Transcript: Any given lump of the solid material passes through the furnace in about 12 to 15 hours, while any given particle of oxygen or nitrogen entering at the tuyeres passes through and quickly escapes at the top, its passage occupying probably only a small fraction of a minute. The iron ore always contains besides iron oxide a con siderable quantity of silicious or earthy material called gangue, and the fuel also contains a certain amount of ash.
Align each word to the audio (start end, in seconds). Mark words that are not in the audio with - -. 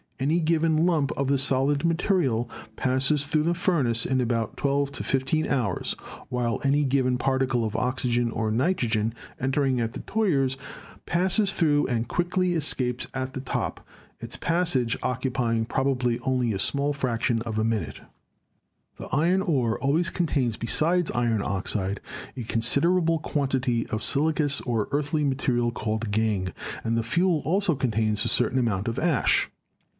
Any 0.19 0.39
given 0.39 0.85
lump 0.85 1.11
of 1.13 1.27
the 1.27 1.37
solid 1.39 1.83
material 1.83 2.49
passes 2.75 3.25
through 3.25 3.43
the 3.43 3.53
furnace 3.55 4.03
in 4.05 4.21
about 4.21 4.57
12 4.57 4.91
to 4.93 5.03
15 5.03 5.47
hours, 5.47 5.93
while 6.29 6.59
any 6.63 6.83
given 6.83 7.17
particle 7.17 7.63
of 7.65 7.75
oxygen 7.75 8.31
or 8.31 8.51
nitrogen 8.51 9.13
entering 9.39 9.79
at 9.79 9.93
the 9.93 9.99
tuyeres 10.01 10.57
passes 11.07 11.53
through 11.53 11.87
and 11.87 12.07
quickly 12.07 12.53
escapes 12.53 13.07
at 13.15 13.33
the 13.33 13.41
top, 13.41 13.85
its 14.19 14.37
passage 14.37 14.97
occupying 15.03 15.65
probably 15.65 16.19
only 16.19 16.51
a 16.53 16.59
small 16.59 16.93
fraction 16.93 17.41
of 17.43 17.57
a 17.59 17.63
minute. 17.63 18.01
The 18.97 19.09
iron 19.11 19.41
ore 19.41 19.79
always 19.79 20.09
contains 20.11 20.55
besides 20.55 21.09
iron 21.11 21.41
oxide 21.43 21.99
a 22.35 22.43
con 22.43 22.61
siderable 22.61 23.21
quantity 23.21 23.87
of 23.87 24.03
silicious 24.03 24.61
or 24.61 24.87
earthy 24.91 25.23
material 25.23 25.71
called 25.71 26.11
gangue, 26.11 26.53
and 26.83 26.95
the 26.97 27.03
fuel 27.03 27.41
also 27.43 27.75
contains 27.75 28.23
a 28.25 28.29
certain 28.29 28.57
amount 28.59 28.87
of 28.87 28.97
ash. 28.99 29.49